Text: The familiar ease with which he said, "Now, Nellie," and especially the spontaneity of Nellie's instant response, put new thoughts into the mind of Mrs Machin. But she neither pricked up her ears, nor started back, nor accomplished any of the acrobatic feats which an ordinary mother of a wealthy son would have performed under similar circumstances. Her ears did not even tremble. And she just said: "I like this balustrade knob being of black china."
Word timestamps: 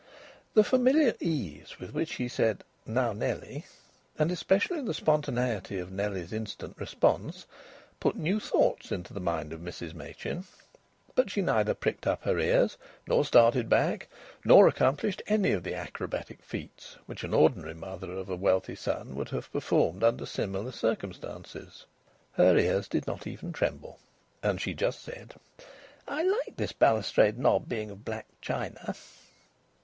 The 0.55 0.63
familiar 0.63 1.13
ease 1.19 1.77
with 1.79 1.93
which 1.93 2.13
he 2.15 2.27
said, 2.27 2.63
"Now, 2.87 3.13
Nellie," 3.13 3.65
and 4.17 4.31
especially 4.31 4.81
the 4.81 4.95
spontaneity 4.95 5.77
of 5.77 5.91
Nellie's 5.91 6.33
instant 6.33 6.75
response, 6.79 7.45
put 7.99 8.15
new 8.15 8.39
thoughts 8.39 8.91
into 8.91 9.13
the 9.13 9.19
mind 9.19 9.53
of 9.53 9.59
Mrs 9.59 9.93
Machin. 9.93 10.45
But 11.13 11.29
she 11.29 11.43
neither 11.43 11.75
pricked 11.75 12.07
up 12.07 12.23
her 12.23 12.39
ears, 12.39 12.79
nor 13.05 13.23
started 13.23 13.69
back, 13.69 14.07
nor 14.43 14.67
accomplished 14.67 15.21
any 15.27 15.51
of 15.51 15.61
the 15.61 15.75
acrobatic 15.75 16.41
feats 16.41 16.97
which 17.05 17.23
an 17.23 17.35
ordinary 17.35 17.75
mother 17.75 18.11
of 18.11 18.27
a 18.27 18.35
wealthy 18.35 18.73
son 18.73 19.13
would 19.13 19.29
have 19.29 19.51
performed 19.53 20.03
under 20.03 20.25
similar 20.25 20.71
circumstances. 20.71 21.85
Her 22.31 22.57
ears 22.57 22.87
did 22.87 23.05
not 23.05 23.27
even 23.27 23.53
tremble. 23.53 23.99
And 24.41 24.59
she 24.59 24.73
just 24.73 25.03
said: 25.03 25.35
"I 26.07 26.23
like 26.23 26.55
this 26.57 26.71
balustrade 26.71 27.37
knob 27.37 27.69
being 27.69 27.91
of 27.91 28.03
black 28.03 28.25
china." 28.41 28.95